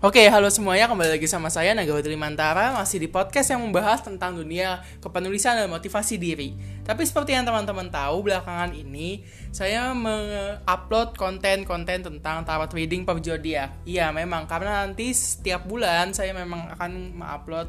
Oke, 0.00 0.24
halo 0.32 0.48
semuanya, 0.48 0.88
kembali 0.88 1.20
lagi 1.20 1.28
sama 1.28 1.52
saya 1.52 1.76
Nagawati 1.76 2.08
Limantara. 2.08 2.72
Masih 2.72 3.04
di 3.04 3.04
podcast 3.04 3.52
yang 3.52 3.60
membahas 3.60 4.00
tentang 4.00 4.32
dunia 4.32 4.80
kepenulisan 4.96 5.60
dan 5.60 5.68
motivasi 5.68 6.16
diri. 6.16 6.56
Tapi 6.88 7.04
seperti 7.04 7.36
yang 7.36 7.44
teman-teman 7.44 7.92
tahu, 7.92 8.24
belakangan 8.24 8.72
ini 8.72 9.28
Saya 9.52 9.92
mengupload 9.92 11.20
konten-konten 11.20 12.00
tentang 12.00 12.48
tarot 12.48 12.72
reading 12.72 13.04
per 13.04 13.20
zodiak 13.20 13.76
Iya, 13.84 14.08
memang, 14.08 14.48
karena 14.48 14.88
nanti 14.88 15.12
setiap 15.12 15.68
bulan 15.68 16.16
saya 16.16 16.32
memang 16.32 16.72
akan 16.80 17.20
mengupload 17.20 17.68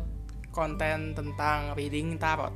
konten 0.56 1.12
tentang 1.12 1.76
reading 1.76 2.16
tarot 2.16 2.56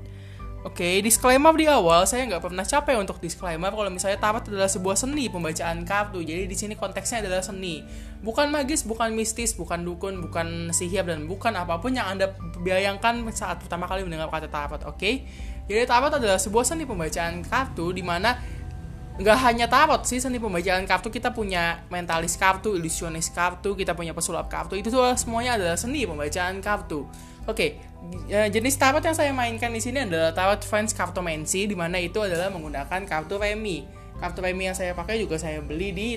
Oke, 0.66 0.82
okay, 0.82 0.96
disclaimer 1.06 1.54
di 1.54 1.70
awal, 1.70 2.10
saya 2.10 2.26
nggak 2.26 2.42
pernah 2.42 2.66
capek 2.66 2.98
untuk 2.98 3.22
disclaimer 3.22 3.70
kalau 3.70 3.86
misalnya 3.94 4.18
tarot 4.18 4.50
adalah 4.50 4.66
sebuah 4.66 4.98
seni 4.98 5.30
pembacaan 5.30 5.86
kartu. 5.86 6.26
Jadi 6.26 6.50
di 6.50 6.58
sini 6.58 6.74
konteksnya 6.74 7.22
adalah 7.22 7.46
seni, 7.46 7.86
bukan 8.26 8.50
magis, 8.50 8.82
bukan 8.82 9.14
mistis, 9.14 9.54
bukan 9.54 9.86
dukun, 9.86 10.26
bukan 10.26 10.74
sihir 10.74 11.06
dan 11.06 11.30
bukan 11.30 11.54
apa 11.54 11.78
pun 11.78 11.94
yang 11.94 12.10
anda 12.10 12.34
bayangkan 12.66 13.22
saat 13.30 13.62
pertama 13.62 13.86
kali 13.86 14.10
mendengar 14.10 14.26
kata 14.34 14.50
tarot. 14.50 14.82
Oke, 14.90 14.98
okay? 14.98 15.14
jadi 15.70 15.86
tarot 15.86 16.10
adalah 16.10 16.42
sebuah 16.42 16.66
seni 16.66 16.90
pembacaan 16.90 17.46
kartu 17.46 17.94
di 17.94 18.02
mana 18.02 18.34
nggak 19.22 19.38
hanya 19.46 19.70
tarot 19.70 20.02
sih 20.02 20.18
seni 20.18 20.42
pembacaan 20.42 20.90
kartu 20.90 21.14
kita 21.14 21.30
punya 21.30 21.86
mentalis 21.94 22.42
kartu, 22.42 22.74
ilusionis 22.74 23.30
kartu, 23.30 23.78
kita 23.78 23.94
punya 23.94 24.18
pesulap 24.18 24.50
kartu 24.50 24.82
itu 24.82 24.90
semua 24.90 25.14
semuanya 25.14 25.62
adalah 25.62 25.78
seni 25.78 26.10
pembacaan 26.10 26.58
kartu. 26.58 27.06
Oke, 27.46 27.78
jenis 28.50 28.76
tarot 28.76 29.04
yang 29.06 29.14
saya 29.14 29.32
mainkan 29.32 29.70
di 29.70 29.82
sini 29.82 30.06
adalah 30.06 30.34
tarot 30.34 30.62
French 30.66 30.98
Cartomancy 30.98 31.70
di 31.70 31.78
mana 31.78 32.02
itu 32.02 32.22
adalah 32.22 32.50
menggunakan 32.50 33.06
kartu 33.06 33.38
remi. 33.38 33.86
Kartu 34.18 34.42
remi 34.42 34.66
yang 34.66 34.78
saya 34.78 34.98
pakai 34.98 35.22
juga 35.22 35.38
saya 35.38 35.62
beli 35.62 35.90
di 35.94 36.08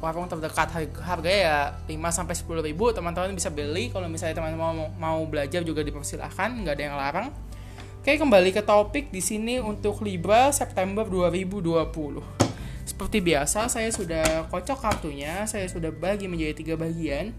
warung 0.00 0.30
terdekat. 0.30 0.72
Harga 1.02 1.30
ya 1.30 1.56
5 1.84 1.92
sampai 2.14 2.34
10 2.34 2.66
ribu. 2.72 2.94
Teman-teman 2.94 3.34
bisa 3.36 3.52
beli. 3.52 3.92
Kalau 3.92 4.08
misalnya 4.08 4.40
teman-teman 4.40 4.72
mau, 4.72 4.88
mau 4.96 5.18
belajar 5.28 5.60
juga 5.66 5.84
dipersilahkan 5.84 6.64
nggak 6.64 6.74
ada 6.74 6.84
yang 6.84 6.96
larang. 6.96 7.28
Oke 7.98 8.16
kembali 8.16 8.54
ke 8.54 8.62
topik 8.64 9.12
di 9.12 9.20
sini 9.20 9.60
untuk 9.60 10.00
Libra 10.00 10.48
September 10.54 11.04
2020 11.04 12.38
seperti 12.88 13.20
biasa 13.20 13.68
saya 13.68 13.92
sudah 13.92 14.48
kocok 14.48 14.78
kartunya. 14.80 15.44
Saya 15.44 15.68
sudah 15.68 15.92
bagi 15.92 16.24
menjadi 16.24 16.56
tiga 16.56 16.74
bagian 16.80 17.36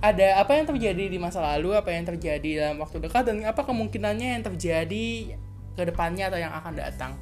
ada 0.00 0.40
apa 0.40 0.56
yang 0.56 0.64
terjadi 0.64 1.12
di 1.12 1.20
masa 1.20 1.44
lalu, 1.44 1.76
apa 1.76 1.92
yang 1.92 2.08
terjadi 2.08 2.64
dalam 2.64 2.80
waktu 2.80 3.04
dekat, 3.04 3.28
dan 3.28 3.44
apa 3.44 3.68
kemungkinannya 3.68 4.40
yang 4.40 4.42
terjadi 4.44 5.36
ke 5.76 5.82
depannya 5.84 6.32
atau 6.32 6.40
yang 6.40 6.52
akan 6.56 6.72
datang. 6.72 7.12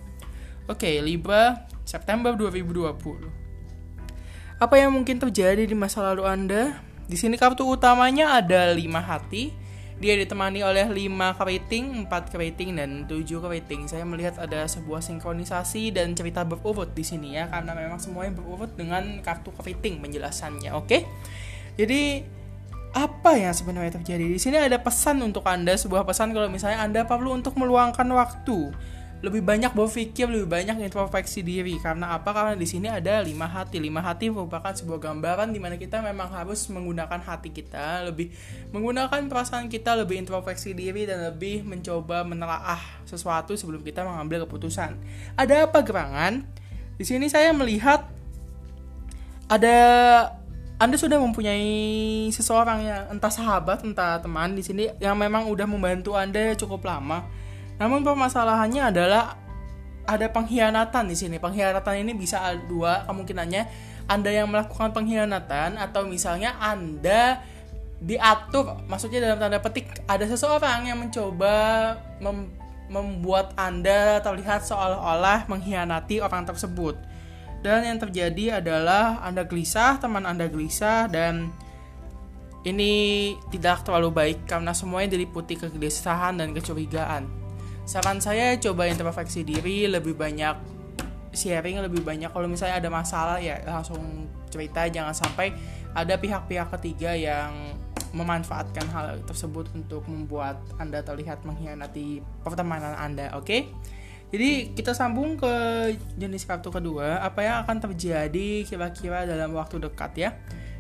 Oke, 0.71 0.87
okay, 0.87 0.95
Libra, 1.03 1.67
September 1.83 2.39
2020. 2.39 4.63
Apa 4.63 4.75
yang 4.79 4.95
mungkin 4.95 5.19
terjadi 5.19 5.67
di 5.67 5.75
masa 5.75 6.07
lalu 6.07 6.23
Anda? 6.27 6.79
Di 7.11 7.19
sini 7.19 7.35
kartu 7.35 7.67
utamanya 7.67 8.39
ada 8.39 8.71
5 8.71 8.79
hati. 9.03 9.51
Dia 9.99 10.15
ditemani 10.15 10.63
oleh 10.63 10.87
5 10.87 11.35
keriting, 11.35 12.07
4 12.07 12.31
keriting, 12.31 12.79
dan 12.79 13.11
7 13.11 13.43
keriting. 13.43 13.91
Saya 13.91 14.07
melihat 14.07 14.39
ada 14.39 14.71
sebuah 14.71 15.03
sinkronisasi 15.03 15.91
dan 15.91 16.15
cerita 16.15 16.47
berurut 16.47 16.95
di 16.95 17.03
sini 17.03 17.35
ya, 17.35 17.51
karena 17.51 17.75
memang 17.75 17.99
semuanya 17.99 18.39
berurut 18.39 18.71
dengan 18.79 19.19
kartu 19.27 19.51
keriting 19.59 19.99
penjelasannya, 19.99 20.71
oke? 20.79 20.87
Okay? 20.87 21.03
Jadi 21.75 22.23
apa 22.97 23.37
yang 23.37 23.53
sebenarnya 23.53 24.01
terjadi? 24.01 24.25
Di 24.25 24.41
sini 24.41 24.57
ada 24.57 24.81
pesan 24.81 25.21
untuk 25.21 25.45
anda 25.45 25.77
sebuah 25.77 26.09
pesan 26.09 26.33
kalau 26.33 26.49
misalnya 26.49 26.81
anda 26.81 27.05
perlu 27.05 27.37
untuk 27.37 27.57
meluangkan 27.61 28.07
waktu. 28.13 28.73
Lebih 29.19 29.43
banyak 29.43 29.75
berpikir 29.75 30.31
lebih 30.31 30.47
banyak 30.47 30.79
introspeksi 30.79 31.43
diri. 31.43 31.75
Karena 31.83 32.15
apa? 32.15 32.31
Karena 32.31 32.55
di 32.55 32.63
sini 32.71 32.87
ada 32.87 33.19
lima 33.19 33.51
hati. 33.51 33.83
Lima 33.83 33.99
hati 33.99 34.31
merupakan 34.31 34.71
sebuah 34.71 35.03
gambaran 35.03 35.51
di 35.51 35.59
mana 35.59 35.75
kita 35.75 35.99
memang 35.99 36.31
harus 36.31 36.71
menggunakan 36.71 37.19
hati 37.19 37.51
kita 37.51 38.07
lebih 38.07 38.31
menggunakan 38.71 39.27
perasaan 39.27 39.67
kita 39.67 39.99
lebih 39.99 40.23
introspeksi 40.23 40.71
diri 40.71 41.03
dan 41.03 41.35
lebih 41.35 41.67
mencoba 41.67 42.23
menelaah 42.23 42.79
sesuatu 43.11 43.59
sebelum 43.59 43.83
kita 43.83 44.07
mengambil 44.07 44.47
keputusan. 44.47 44.95
Ada 45.35 45.67
apa 45.67 45.83
gerangan? 45.83 46.47
Di 46.95 47.03
sini 47.03 47.27
saya 47.27 47.51
melihat 47.51 48.07
ada 49.51 49.77
anda 50.79 50.95
sudah 50.95 51.19
mempunyai 51.19 52.31
seseorang 52.31 52.87
yang 52.87 53.03
entah 53.11 53.35
sahabat, 53.35 53.83
entah 53.83 54.23
teman 54.23 54.55
di 54.55 54.63
sini 54.63 54.87
yang 55.03 55.19
memang 55.19 55.51
udah 55.51 55.67
membantu 55.67 56.15
Anda 56.15 56.55
cukup 56.55 56.87
lama. 56.87 57.27
Namun 57.83 58.07
permasalahannya 58.07 58.95
adalah 58.95 59.35
ada 60.07 60.31
pengkhianatan 60.31 61.11
di 61.11 61.19
sini. 61.19 61.43
Pengkhianatan 61.43 61.99
ini 61.99 62.15
bisa 62.15 62.55
dua 62.71 63.03
kemungkinannya. 63.11 63.63
Anda 64.07 64.31
yang 64.31 64.55
melakukan 64.55 64.95
pengkhianatan 64.95 65.83
atau 65.83 66.07
misalnya 66.07 66.55
Anda 66.63 67.43
diatur, 67.99 68.79
maksudnya 68.87 69.19
dalam 69.19 69.43
tanda 69.43 69.59
petik 69.59 69.91
ada 70.07 70.23
seseorang 70.31 70.87
yang 70.87 71.03
mencoba 71.03 71.99
mem 72.23 72.55
membuat 72.89 73.53
Anda 73.59 74.23
terlihat 74.23 74.65
seolah-olah 74.65 75.51
mengkhianati 75.51 76.23
orang 76.23 76.47
tersebut 76.47 76.97
dan 77.59 77.83
yang 77.83 77.99
terjadi 77.99 78.63
adalah 78.63 79.19
Anda 79.23 79.43
gelisah, 79.43 79.99
teman 79.99 80.23
Anda 80.23 80.47
gelisah 80.47 81.11
dan 81.11 81.51
ini 82.63 83.35
tidak 83.51 83.87
terlalu 83.87 84.11
baik 84.11 84.39
karena 84.47 84.75
semuanya 84.75 85.15
diliputi 85.19 85.59
kegelisahan 85.59 86.39
dan 86.39 86.55
kecurigaan. 86.55 87.27
Saran 87.89 88.21
saya 88.21 88.55
coba 88.61 88.85
introspeksi 88.85 89.43
diri, 89.43 89.89
lebih 89.89 90.13
banyak 90.13 90.55
sharing, 91.33 91.81
lebih 91.81 92.05
banyak 92.05 92.29
kalau 92.29 92.51
misalnya 92.51 92.83
ada 92.83 92.91
masalah 92.93 93.37
ya 93.41 93.63
langsung 93.65 94.29
cerita 94.49 94.89
jangan 94.89 95.15
sampai 95.15 95.53
ada 95.93 96.15
pihak-pihak 96.17 96.69
ketiga 96.79 97.17
yang 97.17 97.77
memanfaatkan 98.13 98.89
hal 98.89 99.21
tersebut 99.29 99.69
untuk 99.77 100.05
membuat 100.09 100.57
Anda 100.81 101.05
terlihat 101.05 101.45
mengkhianati 101.45 102.25
pertemanan 102.41 102.97
Anda, 102.97 103.37
oke? 103.37 103.45
Okay? 103.45 103.61
Jadi 104.29 104.77
kita 104.77 104.93
sambung 104.93 105.41
ke 105.41 105.53
jenis 106.21 106.45
kartu 106.45 106.69
kedua, 106.69 107.25
apa 107.25 107.41
yang 107.41 107.57
akan 107.65 107.89
terjadi 107.89 108.69
kira-kira 108.69 109.25
dalam 109.25 109.57
waktu 109.57 109.81
dekat 109.81 110.13
ya. 110.21 110.31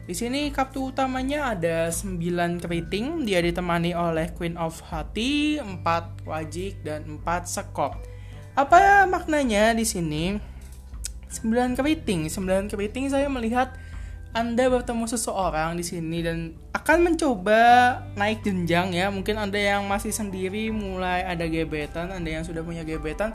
Di 0.09 0.17
sini 0.17 0.49
kartu 0.53 0.93
utamanya 0.93 1.53
ada 1.53 1.93
9 1.93 2.21
keriting, 2.61 3.29
dia 3.29 3.45
ditemani 3.45 3.93
oleh 3.93 4.33
Queen 4.37 4.57
of 4.57 4.81
Hati, 4.89 5.61
4 5.61 5.85
wajik 6.29 6.81
dan 6.85 7.21
4 7.21 7.45
sekop. 7.45 7.97
Apa 8.53 9.05
maknanya 9.09 9.77
di 9.77 9.85
sini? 9.85 10.37
9 11.29 11.77
keriting, 11.77 12.29
9 12.29 12.73
keriting 12.73 13.13
saya 13.13 13.29
melihat 13.29 13.77
anda 14.37 14.69
bertemu 14.69 15.09
seseorang 15.09 15.75
di 15.75 15.84
sini 15.84 16.21
dan 16.21 16.53
akan 16.77 17.11
mencoba 17.11 17.61
naik 18.15 18.44
jenjang 18.44 18.93
ya. 18.93 19.09
Mungkin 19.09 19.41
Anda 19.41 19.56
yang 19.56 19.89
masih 19.89 20.12
sendiri 20.12 20.69
mulai 20.69 21.25
ada 21.25 21.49
gebetan, 21.49 22.12
Anda 22.12 22.38
yang 22.38 22.44
sudah 22.44 22.61
punya 22.61 22.84
gebetan, 22.84 23.33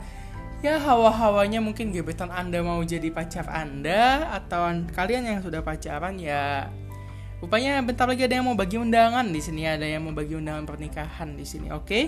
ya 0.64 0.80
hawa-hawanya 0.80 1.60
mungkin 1.60 1.92
gebetan 1.92 2.32
Anda 2.32 2.64
mau 2.64 2.80
jadi 2.80 3.12
pacar 3.12 3.44
Anda 3.50 4.32
atau 4.32 4.70
kalian 4.96 5.28
yang 5.28 5.40
sudah 5.44 5.60
pacaran 5.60 6.16
ya 6.16 6.72
Rupanya 7.44 7.84
bentar 7.84 8.08
lagi 8.08 8.24
ada 8.24 8.40
yang 8.40 8.48
mau 8.48 8.56
bagi 8.56 8.80
undangan 8.80 9.28
di 9.28 9.36
sini, 9.36 9.68
ada 9.68 9.84
yang 9.84 10.08
mau 10.08 10.16
bagi 10.16 10.32
undangan 10.32 10.64
pernikahan 10.64 11.36
di 11.36 11.44
sini, 11.44 11.68
oke? 11.68 11.84
Okay? 11.84 12.04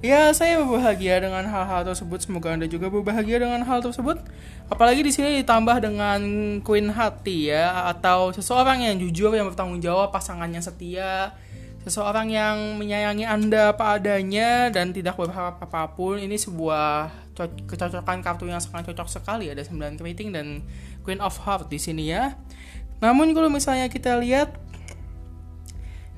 Ya, 0.00 0.32
saya 0.32 0.56
berbahagia 0.64 1.20
dengan 1.20 1.44
hal-hal 1.44 1.84
tersebut. 1.84 2.24
Semoga 2.24 2.56
Anda 2.56 2.64
juga 2.64 2.88
berbahagia 2.88 3.36
dengan 3.36 3.60
hal 3.60 3.84
tersebut. 3.84 4.16
Apalagi 4.72 5.04
di 5.04 5.12
sini 5.12 5.44
ditambah 5.44 5.76
dengan 5.76 6.20
Queen 6.64 6.88
Hati 6.88 7.52
ya, 7.52 7.84
atau 7.84 8.32
seseorang 8.32 8.80
yang 8.80 8.96
jujur 8.96 9.28
yang 9.36 9.52
bertanggung 9.52 9.84
jawab, 9.84 10.08
pasangannya 10.08 10.64
setia, 10.64 11.36
seseorang 11.84 12.32
yang 12.32 12.80
menyayangi 12.80 13.28
Anda 13.28 13.76
apa 13.76 14.00
adanya 14.00 14.72
dan 14.72 14.96
tidak 14.96 15.20
berharap 15.20 15.60
apa 15.60 15.92
pun. 15.92 16.16
Ini 16.16 16.40
sebuah 16.40 17.12
kecocokan 17.68 18.24
kartu 18.24 18.48
yang 18.48 18.56
sangat 18.56 18.88
cocok 18.88 19.04
sekali. 19.04 19.52
Ada 19.52 19.68
9 19.68 20.00
keriting 20.00 20.32
dan 20.32 20.64
Queen 21.04 21.20
of 21.20 21.36
Heart 21.44 21.68
di 21.68 21.76
sini 21.76 22.08
ya. 22.08 22.40
Namun 23.04 23.36
kalau 23.36 23.52
misalnya 23.52 23.92
kita 23.92 24.16
lihat 24.16 24.56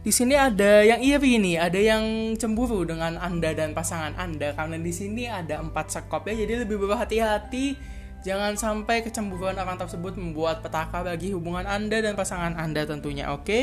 di 0.02 0.10
sini 0.10 0.34
ada 0.34 0.82
yang 0.82 0.98
iri 0.98 1.38
nih, 1.38 1.62
ada 1.62 1.78
yang 1.78 2.34
cemburu 2.34 2.82
dengan 2.82 3.14
Anda 3.22 3.54
dan 3.54 3.70
pasangan 3.70 4.18
Anda 4.18 4.50
karena 4.50 4.74
di 4.74 4.90
sini 4.90 5.30
ada 5.30 5.62
empat 5.62 5.94
sekop 5.94 6.26
ya. 6.26 6.34
Jadi 6.34 6.66
lebih 6.66 6.82
berhati-hati 6.82 7.78
jangan 8.26 8.58
sampai 8.58 9.06
kecemburuan 9.06 9.54
orang 9.54 9.78
tersebut 9.78 10.18
membuat 10.18 10.58
petaka 10.58 11.06
bagi 11.06 11.30
hubungan 11.30 11.70
Anda 11.70 12.02
dan 12.02 12.18
pasangan 12.18 12.58
Anda 12.58 12.82
tentunya. 12.82 13.30
Oke. 13.30 13.46
Okay? 13.46 13.62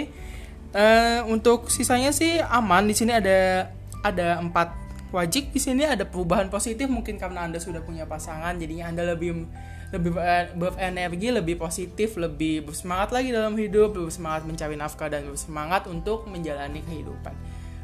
Uh, 0.70 0.80
eh, 0.80 1.20
untuk 1.28 1.68
sisanya 1.68 2.16
sih 2.16 2.40
aman. 2.40 2.88
Di 2.88 2.96
sini 2.96 3.12
ada 3.12 3.68
ada 4.00 4.40
empat 4.40 4.72
wajib 5.12 5.52
di 5.52 5.60
sini 5.60 5.84
ada 5.84 6.08
perubahan 6.08 6.48
positif 6.48 6.88
mungkin 6.88 7.20
karena 7.20 7.44
Anda 7.44 7.60
sudah 7.60 7.84
punya 7.84 8.08
pasangan 8.08 8.56
jadinya 8.56 8.88
Anda 8.88 9.12
lebih 9.12 9.44
lebih 9.90 10.14
berenergi, 10.54 11.34
lebih 11.34 11.56
positif, 11.58 12.14
lebih 12.18 12.70
bersemangat 12.70 13.10
lagi 13.10 13.34
dalam 13.34 13.58
hidup, 13.58 13.98
lebih 13.98 14.14
semangat 14.14 14.46
mencari 14.46 14.78
nafkah 14.78 15.10
dan 15.10 15.26
bersemangat 15.26 15.90
untuk 15.90 16.30
menjalani 16.30 16.86
kehidupan. 16.86 17.34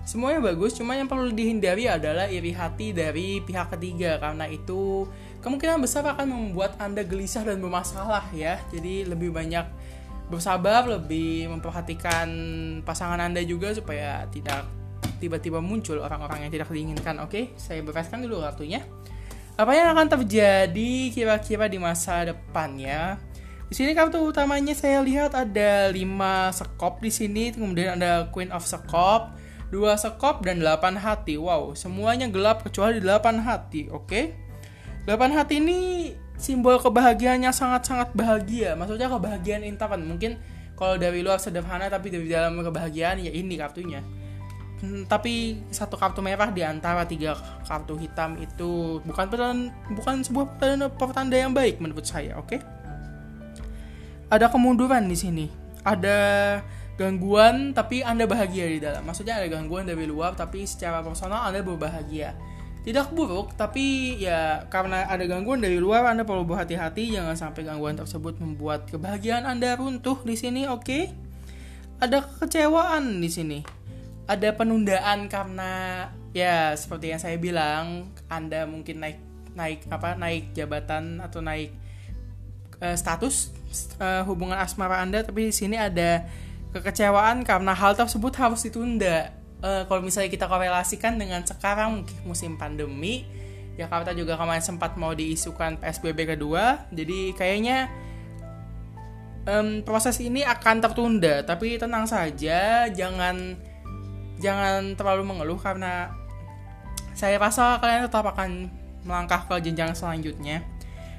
Semuanya 0.05 0.37
bagus, 0.37 0.77
cuma 0.77 0.93
yang 0.93 1.09
perlu 1.09 1.33
dihindari 1.33 1.89
adalah 1.89 2.29
iri 2.29 2.53
hati 2.53 2.93
dari 2.93 3.41
pihak 3.41 3.73
ketiga 3.73 4.21
karena 4.21 4.45
itu 4.45 5.09
kemungkinan 5.41 5.81
besar 5.81 6.05
akan 6.05 6.29
membuat 6.29 6.77
Anda 6.77 7.01
gelisah 7.01 7.41
dan 7.41 7.57
bermasalah 7.57 8.29
ya. 8.29 8.61
Jadi 8.69 9.09
lebih 9.09 9.33
banyak 9.33 9.65
bersabar, 10.29 10.85
lebih 10.85 11.49
memperhatikan 11.49 12.29
pasangan 12.85 13.17
Anda 13.17 13.41
juga 13.41 13.73
supaya 13.73 14.29
tidak 14.29 14.69
tiba-tiba 15.17 15.57
muncul 15.57 15.97
orang-orang 15.97 16.45
yang 16.45 16.51
tidak 16.53 16.69
diinginkan. 16.69 17.17
Oke, 17.25 17.57
saya 17.57 17.81
bebaskan 17.81 18.21
dulu 18.21 18.45
waktunya. 18.45 18.85
Apa 19.55 19.71
yang 19.71 19.95
akan 19.95 20.19
terjadi 20.19 21.15
kira-kira 21.15 21.71
di 21.71 21.79
masa 21.79 22.27
depan 22.27 22.75
ya? 22.75 23.15
Di 23.71 23.73
sini 23.73 23.95
kartu 23.95 24.19
utamanya 24.19 24.75
saya 24.75 24.99
lihat 24.99 25.31
ada 25.31 25.87
5 25.95 25.95
sekop 26.51 26.99
di 26.99 27.07
sini, 27.07 27.55
kemudian 27.55 27.95
ada 27.95 28.27
Queen 28.35 28.51
of 28.51 28.67
Sekop, 28.67 29.31
2 29.71 29.95
sekop 29.95 30.43
dan 30.43 30.59
8 30.59 30.99
hati. 30.99 31.39
Wow, 31.39 31.71
semuanya 31.71 32.27
gelap 32.27 32.67
kecuali 32.67 32.99
8 32.99 33.47
hati, 33.47 33.87
oke? 33.87 34.11
Okay? 34.11 34.35
8 35.07 35.31
hati 35.31 35.63
ini 35.63 35.79
simbol 36.35 36.75
kebahagiaannya 36.75 37.55
sangat-sangat 37.55 38.11
bahagia. 38.11 38.75
Maksudnya 38.75 39.07
kebahagiaan 39.07 39.63
intan. 39.63 40.03
Mungkin 40.03 40.35
kalau 40.75 40.99
dari 40.99 41.23
luar 41.23 41.39
sederhana 41.39 41.87
tapi 41.87 42.11
dari 42.11 42.27
dalam 42.27 42.59
kebahagiaan 42.59 43.23
ya 43.23 43.31
ini 43.31 43.55
kartunya. 43.55 44.03
Hmm, 44.83 45.07
tapi 45.07 45.63
satu 45.71 45.95
kartu 45.95 46.19
merah 46.19 46.51
di 46.51 46.59
antara 46.59 47.07
tiga 47.07 47.39
kartu 47.63 47.95
hitam 47.95 48.35
itu 48.39 48.99
bukan 49.07 49.25
pertanda, 49.31 49.71
bukan 49.95 50.15
sebuah 50.19 50.45
pertanda, 50.59 50.87
pertanda 50.91 51.35
yang 51.39 51.55
baik 51.55 51.79
menurut 51.79 52.03
saya, 52.03 52.35
oke? 52.35 52.59
Okay? 52.59 52.59
Ada 54.27 54.51
kemunduran 54.51 55.07
di 55.07 55.15
sini. 55.15 55.45
Ada 55.85 56.17
gangguan 56.99 57.71
tapi 57.71 58.03
Anda 58.03 58.27
bahagia 58.27 58.67
di 58.67 58.79
dalam. 58.83 59.07
Maksudnya 59.07 59.39
ada 59.39 59.47
gangguan 59.47 59.87
dari 59.87 60.03
luar 60.03 60.35
tapi 60.35 60.67
secara 60.67 60.99
personal 60.99 61.47
Anda 61.47 61.63
berbahagia 61.63 62.35
tidak 62.85 63.09
buruk 63.17 63.57
tapi 63.57 64.13
ya 64.21 64.69
karena 64.69 65.09
ada 65.09 65.25
gangguan 65.25 65.57
dari 65.57 65.81
luar 65.81 66.05
Anda 66.05 66.21
perlu 66.21 66.45
berhati-hati 66.45 67.17
jangan 67.17 67.33
sampai 67.33 67.65
gangguan 67.65 67.97
tersebut 67.97 68.37
membuat 68.37 68.85
kebahagiaan 68.93 69.41
Anda 69.49 69.73
runtuh 69.73 70.21
di 70.21 70.37
sini 70.37 70.69
oke 70.69 70.85
okay? 70.85 71.03
ada 71.97 72.21
kekecewaan 72.21 73.17
di 73.17 73.29
sini 73.33 73.59
ada 74.25 74.49
penundaan 74.57 75.29
karena 75.29 76.05
ya 76.33 76.73
seperti 76.73 77.13
yang 77.13 77.21
saya 77.21 77.37
bilang 77.37 78.09
Anda 78.25 78.65
mungkin 78.65 79.01
naik 79.01 79.19
naik 79.55 79.87
apa 79.87 80.17
naik 80.17 80.51
jabatan 80.51 81.23
atau 81.23 81.39
naik 81.39 81.71
uh, 82.81 82.97
status 82.97 83.53
uh, 84.01 84.25
hubungan 84.27 84.57
asmara 84.57 84.99
Anda 84.99 85.21
tapi 85.21 85.49
di 85.49 85.53
sini 85.55 85.77
ada 85.77 86.25
kekecewaan 86.75 87.47
karena 87.47 87.71
hal 87.71 87.95
tersebut 87.95 88.35
harus 88.35 88.67
ditunda. 88.67 89.31
Uh, 89.63 89.87
kalau 89.87 90.03
misalnya 90.03 90.27
kita 90.27 90.51
korelasikan 90.51 91.15
dengan 91.15 91.39
sekarang 91.47 92.03
musim 92.27 92.59
pandemi 92.59 93.23
Jakarta 93.79 94.11
juga 94.11 94.35
kemarin 94.35 94.63
sempat 94.63 94.99
mau 94.99 95.15
diisukan 95.15 95.79
PSBB 95.79 96.35
kedua 96.35 96.83
jadi 96.91 97.31
kayaknya 97.31 97.87
um, 99.47 99.81
proses 99.85 100.19
ini 100.19 100.43
akan 100.43 100.83
tertunda. 100.83 101.45
Tapi 101.45 101.77
tenang 101.79 102.09
saja 102.09 102.89
jangan 102.91 103.55
jangan 104.39 104.95
terlalu 104.99 105.23
mengeluh 105.27 105.59
karena 105.59 106.11
saya 107.15 107.39
rasa 107.39 107.79
kalian 107.79 108.07
tetap 108.07 108.27
akan 108.27 108.67
melangkah 109.07 109.47
ke 109.47 109.55
jenjang 109.63 109.95
selanjutnya 109.95 110.65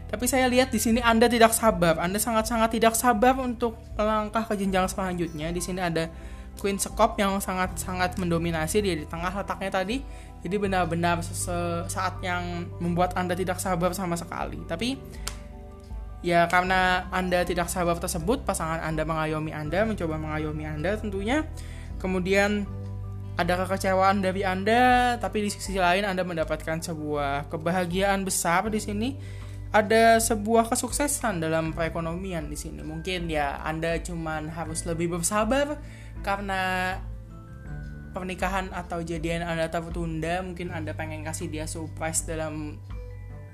tapi 0.07 0.25
saya 0.31 0.47
lihat 0.47 0.71
di 0.71 0.79
sini 0.79 1.03
Anda 1.03 1.27
tidak 1.27 1.51
sabar. 1.51 1.99
Anda 1.99 2.23
sangat-sangat 2.23 2.79
tidak 2.79 2.95
sabar 2.95 3.35
untuk 3.43 3.75
melangkah 3.99 4.47
ke 4.47 4.55
jenjang 4.55 4.87
selanjutnya. 4.87 5.51
Di 5.51 5.59
sini 5.59 5.83
ada 5.83 6.07
Queen 6.63 6.79
Sekop 6.79 7.19
yang 7.19 7.43
sangat-sangat 7.43 8.15
mendominasi 8.17 8.87
dia 8.87 8.95
di 8.95 9.03
tengah 9.03 9.35
letaknya 9.35 9.83
tadi. 9.83 9.99
Jadi 10.47 10.57
benar-benar 10.63 11.27
saat 11.91 12.23
yang 12.23 12.71
membuat 12.79 13.19
Anda 13.19 13.35
tidak 13.35 13.59
sabar 13.59 13.91
sama 13.99 14.15
sekali. 14.15 14.63
Tapi 14.71 14.95
ya 16.23 16.47
karena 16.47 17.11
Anda 17.11 17.43
tidak 17.43 17.67
sabar 17.67 17.99
tersebut, 17.99 18.47
pasangan 18.47 18.79
Anda 18.87 19.03
mengayomi 19.03 19.51
Anda, 19.51 19.83
mencoba 19.83 20.23
mengayomi 20.23 20.71
Anda 20.71 20.95
tentunya. 21.03 21.43
Kemudian 21.99 22.63
ada 23.37 23.53
kekecewaan 23.61 24.25
dari 24.25 24.43
Anda, 24.49 25.17
tapi 25.21 25.45
di 25.45 25.51
sisi 25.53 25.77
lain 25.77 26.09
Anda 26.09 26.25
mendapatkan 26.25 26.81
sebuah 26.81 27.53
kebahagiaan 27.53 28.25
besar 28.25 28.73
di 28.73 28.81
sini. 28.81 29.11
Ada 29.77 30.25
sebuah 30.25 30.73
kesuksesan 30.73 31.45
dalam 31.45 31.77
perekonomian 31.77 32.49
di 32.49 32.57
sini. 32.57 32.81
Mungkin 32.81 33.29
ya 33.29 33.61
Anda 33.61 34.01
cuman 34.01 34.49
harus 34.49 34.89
lebih 34.89 35.21
bersabar 35.21 35.77
karena 36.25 36.97
pernikahan 38.17 38.73
atau 38.73 39.05
jadian 39.05 39.45
anda 39.45 39.69
tertunda 39.69 40.41
mungkin 40.41 40.73
anda 40.73 40.97
pengen 40.97 41.21
kasih 41.21 41.53
dia 41.53 41.69
surprise 41.69 42.25
dalam 42.25 42.81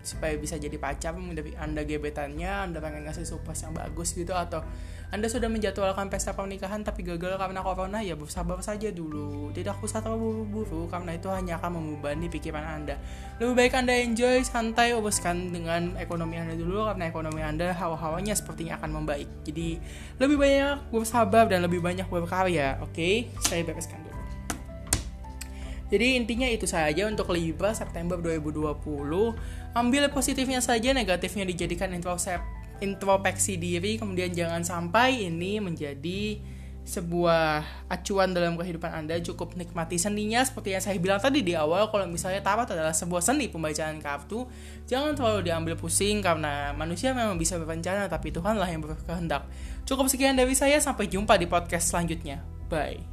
supaya 0.06 0.38
bisa 0.38 0.54
jadi 0.54 0.78
pacar 0.78 1.18
dari 1.18 1.58
anda 1.58 1.82
gebetannya 1.82 2.70
anda 2.70 2.78
pengen 2.78 3.02
kasih 3.02 3.26
surprise 3.26 3.66
yang 3.66 3.74
bagus 3.74 4.14
gitu 4.14 4.30
atau 4.30 4.62
anda 5.12 5.28
sudah 5.28 5.52
menjadwalkan 5.52 6.08
pesta 6.08 6.32
pernikahan 6.32 6.80
tapi 6.88 7.04
gagal 7.04 7.36
karena 7.36 7.60
corona 7.60 8.00
ya 8.00 8.16
bersabar 8.16 8.56
saja 8.64 8.88
dulu. 8.88 9.52
Tidak 9.52 9.76
usah 9.84 10.00
terlalu 10.00 10.48
buru-buru 10.48 10.88
karena 10.88 11.12
itu 11.12 11.28
hanya 11.28 11.60
akan 11.60 11.76
membebani 11.76 12.32
pikiran 12.32 12.64
anda. 12.64 12.96
Lebih 13.36 13.52
baik 13.52 13.76
anda 13.76 13.92
enjoy 13.92 14.40
santai 14.40 14.96
uruskan 14.96 15.52
dengan 15.52 16.00
ekonomi 16.00 16.40
anda 16.40 16.56
dulu 16.56 16.88
karena 16.88 17.12
ekonomi 17.12 17.44
anda 17.44 17.76
hawa-hawanya 17.76 18.32
sepertinya 18.32 18.80
akan 18.80 19.04
membaik. 19.04 19.28
Jadi 19.44 19.76
lebih 20.16 20.40
banyak 20.40 20.88
bersabar 20.88 21.44
dan 21.44 21.60
lebih 21.60 21.84
banyak 21.84 22.08
berkarya 22.08 22.80
oke? 22.80 22.96
Okay? 22.96 23.28
saya 23.44 23.68
bereskan 23.68 24.00
dulu. 24.00 24.16
Jadi 25.92 26.16
intinya 26.16 26.48
itu 26.48 26.64
saja 26.64 27.04
untuk 27.04 27.28
Libra 27.36 27.76
September 27.76 28.16
2020. 28.16 28.80
Ambil 29.76 30.08
positifnya 30.08 30.64
saja, 30.64 30.96
negatifnya 30.96 31.44
dijadikan 31.44 31.92
introspeksi 31.92 32.61
introspeksi 32.80 33.60
diri 33.60 34.00
kemudian 34.00 34.32
jangan 34.32 34.62
sampai 34.64 35.28
ini 35.28 35.58
menjadi 35.58 36.40
sebuah 36.82 37.62
acuan 37.86 38.34
dalam 38.34 38.58
kehidupan 38.58 38.90
Anda 38.90 39.22
cukup 39.22 39.54
nikmati 39.54 40.02
seninya. 40.02 40.42
Seperti 40.42 40.74
yang 40.74 40.82
saya 40.82 40.98
bilang 40.98 41.22
tadi 41.22 41.46
di 41.46 41.54
awal 41.54 41.88
kalau 41.94 42.10
misalnya 42.10 42.42
tarot 42.42 42.66
adalah 42.66 42.90
sebuah 42.90 43.22
seni 43.22 43.46
pembacaan 43.46 44.02
kartu 44.02 44.50
jangan 44.90 45.14
terlalu 45.14 45.46
diambil 45.46 45.78
pusing 45.78 46.18
karena 46.18 46.74
manusia 46.74 47.14
memang 47.14 47.38
bisa 47.38 47.54
berencana 47.58 48.10
tapi 48.10 48.34
Tuhanlah 48.34 48.66
yang 48.66 48.82
berkehendak. 48.82 49.46
Cukup 49.86 50.10
sekian 50.10 50.34
dari 50.34 50.58
saya 50.58 50.82
sampai 50.82 51.06
jumpa 51.06 51.38
di 51.38 51.46
podcast 51.46 51.94
selanjutnya. 51.94 52.42
Bye 52.66 53.11